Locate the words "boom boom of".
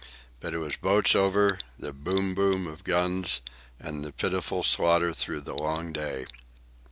1.93-2.83